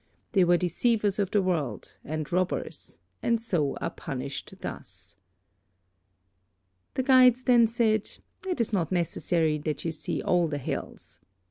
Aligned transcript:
They 0.31 0.43
were 0.43 0.57
deceivers 0.57 1.19
of 1.19 1.29
the 1.29 1.43
world, 1.43 1.99
and 2.03 2.31
robbers, 2.33 2.97
and 3.21 3.39
so 3.39 3.75
are 3.75 3.91
punished 3.91 4.51
thus.' 4.61 5.15
"The 6.95 7.03
guides 7.03 7.43
then 7.43 7.67
said, 7.67 8.09
'It 8.47 8.59
is 8.59 8.73
not 8.73 8.91
necessary 8.91 9.59
that 9.59 9.85
you 9.85 9.91
see 9.91 10.19
all 10.23 10.47
the 10.47 10.57
hells.' 10.57 11.19